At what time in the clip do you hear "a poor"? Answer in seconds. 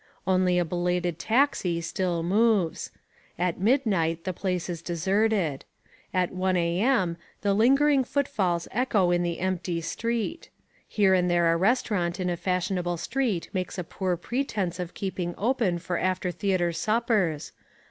13.77-14.17